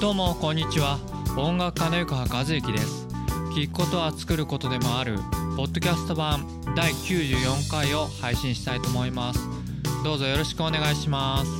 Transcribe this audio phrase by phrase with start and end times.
[0.00, 1.00] どうもこんにちは。
[1.36, 3.08] 音楽家の横川和之です。
[3.52, 5.16] 聞くことは作ることでもある
[5.56, 6.46] ポッドキャスト版
[6.76, 9.40] 第94回を配信したいと思います。
[10.04, 11.50] どうぞよろしくお願いします。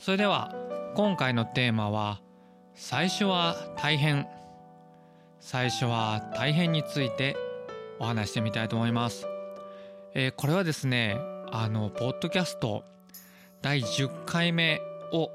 [0.00, 0.52] それでは
[0.96, 2.20] 今回のテーマは
[2.74, 4.26] 最初は大変。
[5.38, 7.36] 最初は大変について
[8.00, 9.26] お話してみたいと思います。
[10.14, 11.16] えー、これはですね、
[11.50, 12.84] あの、ポッドキャスト
[13.62, 14.80] 第10回目
[15.12, 15.30] を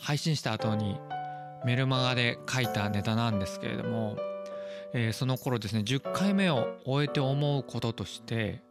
[0.00, 0.98] 配信した後に
[1.64, 4.16] メルマガで書いたネタなんですけれども、
[4.94, 8.62] えー、その頃ですね、10回目を終えて思うこととして、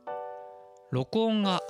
[0.91, 1.61] 録音が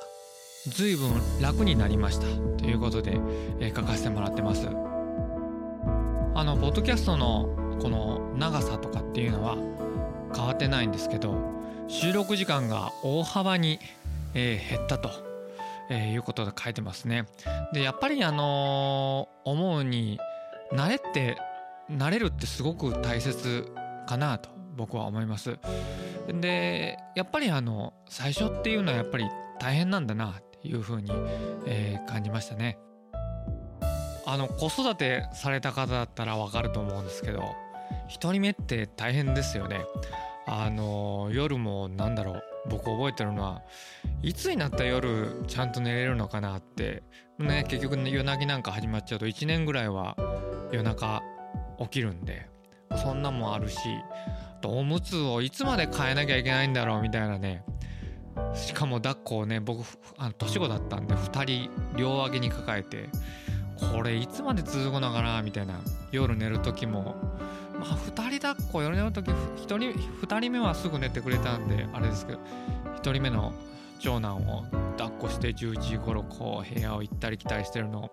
[0.67, 1.11] 随分
[1.41, 2.25] 楽になりました
[2.57, 3.17] ということで、
[3.59, 4.67] えー、書かせてもらってます。
[6.33, 9.55] あの、ポッドキャストのこの長さとかっていうのは
[10.35, 11.60] 変わってないんですけど
[11.91, 13.77] 収録時間が大幅に、
[14.33, 15.11] えー、減ったと、
[15.89, 17.25] えー、いうことで書いてますね。
[17.73, 20.17] でやっぱりあのー、思うに
[20.71, 21.37] 慣れって
[21.91, 23.67] 慣れるってすごく大切
[24.07, 25.59] かなと僕は思います。
[26.33, 29.25] でやっぱりあの最初っていうのはやっぱり
[29.59, 31.11] 大変なんだなっていうふうに、
[31.65, 32.77] えー、感じましたね。
[34.25, 37.41] あの子育てされた方だったらわかると思うんですけど
[38.07, 39.81] 1人目って大変ですよね。
[40.47, 42.43] あの夜もなんだろう。
[42.69, 43.63] 僕覚えてるのは
[44.21, 47.03] いつになった夜ちゃんと寝れるのかなって。
[47.39, 50.15] ね結局夜泣きなんか始まっちゃうと1年ぐらいは
[50.71, 51.23] 夜中
[51.79, 52.49] 起きるんで。
[52.97, 53.77] そんなもんあるし
[54.65, 57.63] おむつをいつまで変えなきゃいけないんだろうみたいなね。
[58.53, 59.83] しかも抱っこをね僕
[60.17, 63.09] あの年子だったんで2人両脇に抱えて
[63.93, 65.79] これいつまで続くのかなみたいな。
[66.11, 67.15] 夜寝る時も
[67.81, 72.39] まあ2人抱っこ夜寝の時1人2人目はすぐ寝てくれたんであれですけど
[73.01, 73.53] 1人目の
[73.99, 74.65] 長男を
[74.97, 78.09] 抱っこして11時頃こう部屋を行ったり来たりしてるのを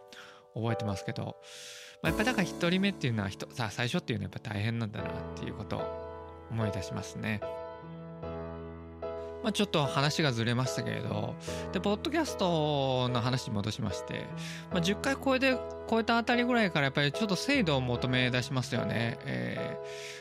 [0.55, 1.37] 覚えてますけど、
[2.03, 7.41] まあ、やっぱだから1人目っていうのはさ最初っていうのはやっぱ大変なんだなっていうことを思い出しますね。
[9.49, 11.35] まあ、ちょっと話がずれましたけれど
[11.73, 14.27] でポッドキャストの話に戻しまして、
[14.71, 15.57] まあ、10回超えて
[15.89, 19.19] 超えたあたりぐらいからやっぱりちょっと精度を求め出しますよね。
[19.25, 19.79] え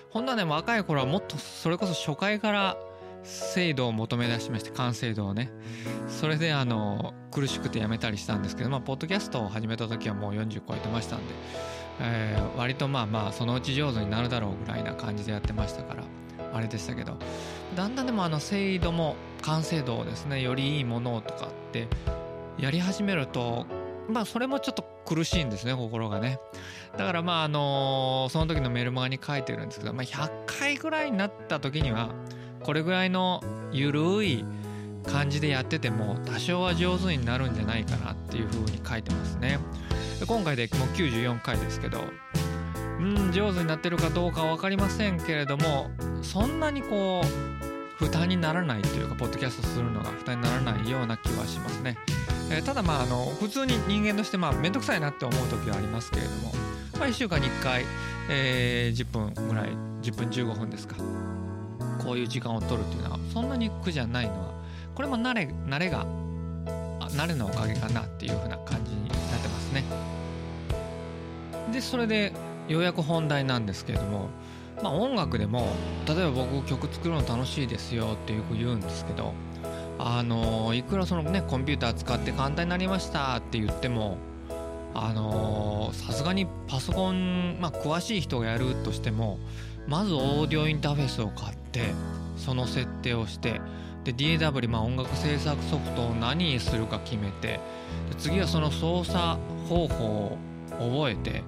[0.10, 2.78] ー、ほんなね若い頃はもっとそれこそ初回から
[3.24, 5.52] 精度を求め出しまして完成度をね
[6.08, 11.34] それであの苦しくてやめたりしたんですけどまあポッドキャストを始めた時はもう40超えてましたんで、
[12.00, 16.04] えー、割とまあまあそのうち上手になるだろうぐらいな感じでやってましたから
[16.58, 17.18] あれでしたけど
[17.76, 21.88] だんだんでもあの精度も完成度をですねよりいいものとかって
[22.58, 23.66] やり始めると
[24.10, 26.40] まあそれもちょっと苦しいんですね心がね。
[26.98, 32.10] だからまああのその時のメルマガに書いてるんですけど、まあ、100回ぐらいになった時には
[32.64, 33.42] これぐらいの
[33.72, 34.44] ゆるい
[35.06, 39.60] 感じでやってても多少は上手になるんじゃないかなっていう風に書いてますね。
[40.26, 42.00] 今回でもう94回ですけど
[43.00, 45.92] うん上手になってるかどうか分かりませんけれども
[46.22, 47.58] そんなにこう
[48.04, 51.98] 負担にならないというかポッドキャストするのが負担にならないような気はしますね、
[52.52, 56.52] えー、ただまああの普通に人間としてまあ面倒くさいなって思う時はありますけれども、
[57.00, 57.86] まあ、1週間に1回、
[58.30, 59.70] えー、10分ぐらい
[60.02, 60.96] 10分15分ですか
[62.04, 64.54] こういう時間を取るっていうのはそんなに苦じゃないのは
[64.94, 66.06] これも慣れ慣れが
[67.12, 69.84] 慣れのおかげかなっていう風な感じになってますね。
[71.72, 72.32] でそれで
[72.68, 74.30] ようやく本題なんですけれども
[74.82, 75.68] まあ音楽でも
[76.08, 79.34] 例えば僕曲作るの楽しいですよってよく言うんですけど
[80.00, 84.18] あのいくらそのねコンピューター使って簡単になりましたって言っても
[84.94, 89.38] あのさすがにパソコン、まあ、詳しい人がやるとしても
[89.88, 91.82] まずオーディオインターフェースを買って
[92.36, 93.62] その設定をして
[94.04, 97.60] で DAW、まあ、音楽制作ソフトを何にするか決めて
[98.18, 100.38] 次はその操作方法を
[100.80, 101.44] 覚えて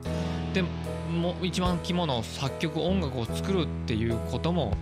[0.53, 0.63] で
[1.09, 4.75] も一番肝の作曲音楽を作るっていうことも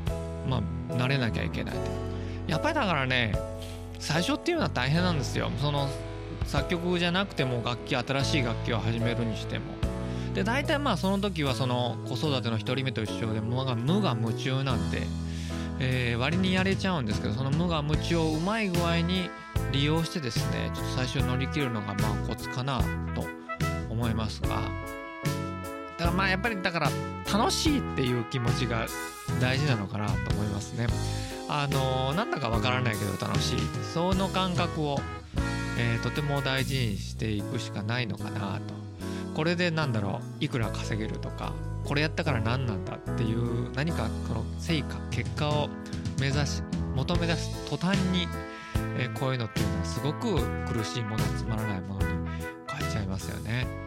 [0.50, 1.76] まあ慣れなきゃいけない
[2.48, 3.34] やっぱりだからね
[4.00, 5.50] 最初っていうのは大変なんですよ。
[5.60, 5.90] その
[6.46, 9.66] 作曲じゃなくても楽器新しい楽器を始めるにしても。
[10.34, 15.02] で大体まあその時はその子育ての1人目と一緒で無我夢中なんで、
[15.80, 19.32] えー、割にやれちゃうんですけどその無我夢中をうまい具合に
[19.72, 22.82] 利用してですねちょっと最初乗り切るのがまあコツかな
[23.16, 23.37] と。
[23.98, 24.62] 思いますが
[25.98, 26.92] だからまあやっぱりだから
[27.34, 28.86] 楽しいっていう気持ちが
[29.42, 30.88] 大事なのかなと思いますね。
[31.50, 33.58] あのー、なんだかわからないけど楽しい
[33.94, 35.00] その感覚を、
[35.80, 38.74] えー、とても大事にしていくしかないのかなと
[39.34, 41.54] これでなんだろういくら稼げるとか
[41.86, 45.70] これやったから何なんだっていう何かこの成果結果を
[46.20, 46.62] 目指し
[46.96, 48.28] 求め出す途端に、
[48.98, 50.36] えー、こういうのっていうのはすごく
[50.68, 52.08] 苦しいものつまらないものに
[52.68, 53.87] 変わっちゃいますよね。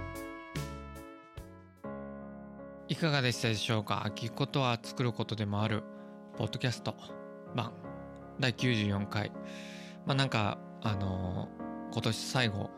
[2.90, 4.04] いかがでしたでしょうか？
[4.16, 5.84] 聞くことは作ることでもある。
[6.37, 6.92] ポッドキャスト
[7.54, 7.72] 版。
[8.40, 9.31] 第94回。
[10.06, 12.69] まあなんかあのー、今年最後。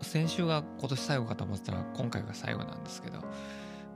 [0.00, 3.18] 先週が今年最後かと思ってたら今回が最後なんですけど。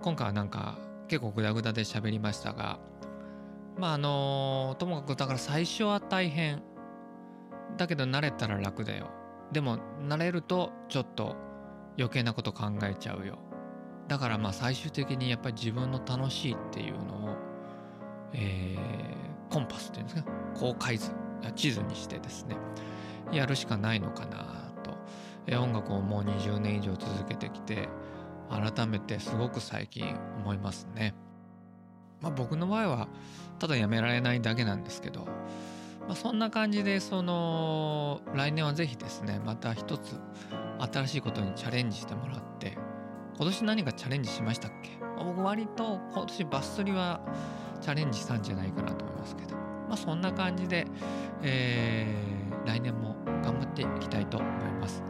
[0.02, 0.76] 今回はなんか
[1.08, 2.78] 結構グダグダで喋りましたが。
[3.78, 6.62] まああのともかくだから最初は大変。
[7.78, 9.08] だけど慣れたら楽だよ。
[9.50, 11.37] でも慣れるとちょっと
[11.96, 13.38] 余計なこと考えちゃうよ。
[14.08, 17.37] だからまあ最終的にやっぱり自分の楽しいっていうのを、
[18.32, 20.31] えー、コンパスっていうんですか？
[20.54, 21.10] 高解図
[21.54, 22.56] 地図にしてですね。
[23.32, 24.90] やるしかないのかなと、
[25.46, 27.88] え音楽をもう20年以上続けてきて
[28.50, 31.14] 改めてすごく最近思いますね。
[32.20, 33.08] まあ、僕の場合は
[33.58, 35.25] ただやめられないだけなんですけど、
[36.06, 40.20] まあ、そんな感じでその来年はぜひですねまた一つ
[40.93, 42.76] 新しいことにチャレンジしてもらって
[43.43, 47.21] 今年何かチャレンジしましたっけ、僕割と今年バス釣りは
[47.81, 49.56] チャレンジしたんじゃないかなと思いますけど。
[49.89, 50.87] まあそんな感じで、
[51.43, 54.50] えー、来年も頑張っていきたいと思い
[54.81, 55.03] ます。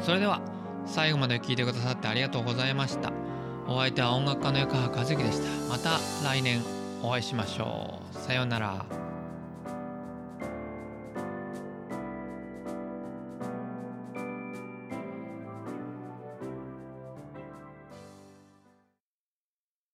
[0.00, 0.40] それでは
[0.84, 3.12] 最後まで聞いてくださってありがとうございました。
[3.68, 5.68] お相手は音楽家の横川和樹でした。
[5.68, 6.60] また来年
[7.04, 8.18] お会いしましょう。
[8.18, 9.05] さようなら。